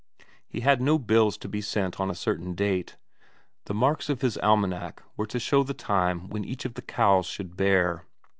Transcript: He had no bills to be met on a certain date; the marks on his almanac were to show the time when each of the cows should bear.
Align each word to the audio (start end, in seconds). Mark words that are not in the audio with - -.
He 0.49 0.61
had 0.61 0.81
no 0.81 0.97
bills 0.97 1.37
to 1.37 1.47
be 1.47 1.63
met 1.75 1.99
on 1.99 2.09
a 2.09 2.15
certain 2.15 2.55
date; 2.55 2.97
the 3.65 3.73
marks 3.75 4.09
on 4.09 4.17
his 4.17 4.35
almanac 4.39 5.03
were 5.15 5.27
to 5.27 5.37
show 5.39 5.61
the 5.61 5.75
time 5.75 6.27
when 6.27 6.43
each 6.43 6.65
of 6.65 6.73
the 6.73 6.81
cows 6.81 7.27
should 7.27 7.55
bear. 7.55 8.07